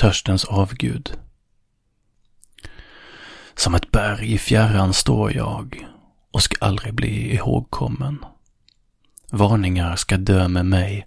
törstens 0.00 0.44
avgud. 0.44 1.18
Som 3.54 3.74
ett 3.74 3.90
berg 3.90 4.32
i 4.32 4.38
fjärran 4.38 4.94
står 4.94 5.36
jag 5.36 5.86
och 6.30 6.42
ska 6.42 6.64
aldrig 6.64 6.94
bli 6.94 7.34
ihågkommen. 7.34 8.24
Varningar 9.30 9.96
ska 9.96 10.16
dö 10.16 10.48
med 10.48 10.66
mig 10.66 11.06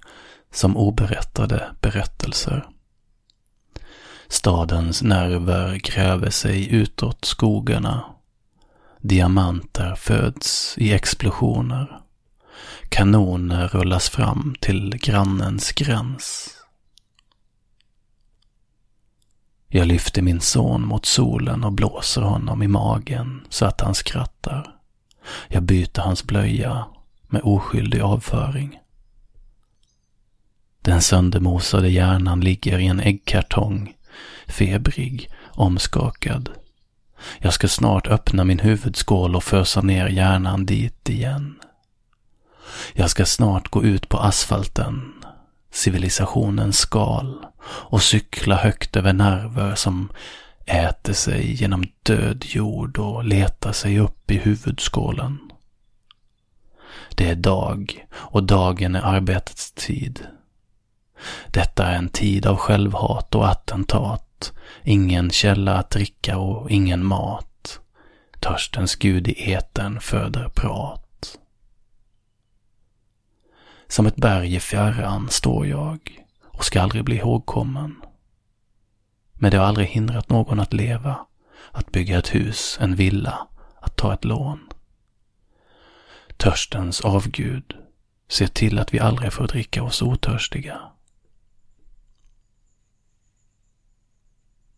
som 0.51 0.77
oberättade 0.77 1.75
berättelser. 1.81 2.67
Stadens 4.27 5.01
nerver 5.01 5.75
gräver 5.75 6.29
sig 6.29 6.73
utåt 6.73 7.25
skogarna. 7.25 8.05
Diamanter 9.01 9.95
föds 9.95 10.75
i 10.77 10.93
explosioner. 10.93 11.99
Kanoner 12.89 13.67
rullas 13.67 14.09
fram 14.09 14.55
till 14.59 14.97
grannens 14.97 15.71
gräns. 15.71 16.49
Jag 19.75 19.87
lyfter 19.87 20.21
min 20.21 20.41
son 20.41 20.87
mot 20.87 21.05
solen 21.05 21.63
och 21.63 21.71
blåser 21.71 22.21
honom 22.21 22.63
i 22.63 22.67
magen 22.67 23.41
så 23.49 23.65
att 23.65 23.81
han 23.81 23.95
skrattar. 23.95 24.75
Jag 25.47 25.63
byter 25.63 26.01
hans 26.01 26.23
blöja 26.23 26.85
med 27.27 27.41
oskyldig 27.41 28.01
avföring. 28.01 28.79
Den 30.81 31.01
söndermosade 31.01 31.89
hjärnan 31.89 32.41
ligger 32.41 32.79
i 32.79 32.87
en 32.87 32.99
äggkartong, 32.99 33.93
febrig, 34.47 35.29
omskakad. 35.51 36.49
Jag 37.39 37.53
ska 37.53 37.67
snart 37.67 38.07
öppna 38.07 38.43
min 38.43 38.59
huvudskål 38.59 39.35
och 39.35 39.43
fösa 39.43 39.81
ner 39.81 40.07
hjärnan 40.07 40.65
dit 40.65 41.09
igen. 41.09 41.59
Jag 42.93 43.09
ska 43.09 43.25
snart 43.25 43.69
gå 43.69 43.83
ut 43.83 44.09
på 44.09 44.17
asfalten, 44.17 45.13
civilisationens 45.73 46.77
skal, 46.77 47.45
och 47.65 48.03
cykla 48.03 48.55
högt 48.55 48.95
över 48.95 49.13
nerver 49.13 49.75
som 49.75 50.09
äter 50.65 51.13
sig 51.13 51.53
genom 51.53 51.83
död 52.03 52.45
jord 52.47 52.97
och 52.97 53.23
letar 53.23 53.71
sig 53.71 53.99
upp 53.99 54.31
i 54.31 54.37
huvudskålen. 54.37 55.39
Det 57.15 57.29
är 57.29 57.35
dag 57.35 58.05
och 58.13 58.43
dagen 58.43 58.95
är 58.95 59.01
arbetets 59.01 59.71
tid. 59.71 60.27
Detta 61.47 61.85
är 61.85 61.95
en 61.95 62.09
tid 62.09 62.45
av 62.45 62.57
självhat 62.57 63.35
och 63.35 63.49
attentat, 63.49 64.51
ingen 64.83 65.29
källa 65.29 65.77
att 65.77 65.89
dricka 65.89 66.37
och 66.37 66.71
ingen 66.71 67.05
mat. 67.05 67.79
Törstens 68.39 68.95
gud 68.95 69.27
i 69.27 69.53
etern 69.53 69.99
föder 69.99 70.49
prat. 70.55 71.02
Som 73.93 74.05
ett 74.05 74.15
berg 74.15 74.55
i 74.55 74.59
fjärran 74.59 75.29
står 75.29 75.67
jag 75.67 76.25
och 76.43 76.65
ska 76.65 76.81
aldrig 76.81 77.03
bli 77.03 77.15
ihågkommen. 77.15 78.01
Men 79.33 79.51
det 79.51 79.57
har 79.57 79.65
aldrig 79.65 79.87
hindrat 79.87 80.29
någon 80.29 80.59
att 80.59 80.73
leva, 80.73 81.25
att 81.71 81.91
bygga 81.91 82.19
ett 82.19 82.35
hus, 82.35 82.77
en 82.81 82.95
villa, 82.95 83.47
att 83.81 83.95
ta 83.95 84.13
ett 84.13 84.25
lån. 84.25 84.59
Törstens 86.37 87.01
avgud 87.01 87.75
ser 88.29 88.47
till 88.47 88.79
att 88.79 88.93
vi 88.93 88.99
aldrig 88.99 89.33
får 89.33 89.47
dricka 89.47 89.83
oss 89.83 90.01
otörstiga. 90.01 90.81